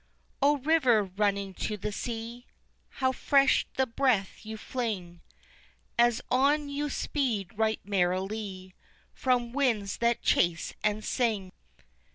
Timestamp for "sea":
1.91-2.47